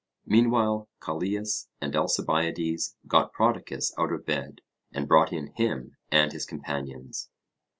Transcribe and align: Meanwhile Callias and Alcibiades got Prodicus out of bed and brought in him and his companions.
Meanwhile 0.25 0.89
Callias 0.99 1.67
and 1.79 1.95
Alcibiades 1.95 2.95
got 3.05 3.31
Prodicus 3.31 3.93
out 3.99 4.11
of 4.11 4.25
bed 4.25 4.61
and 4.91 5.07
brought 5.07 5.31
in 5.31 5.53
him 5.53 5.95
and 6.11 6.31
his 6.31 6.43
companions. 6.47 7.29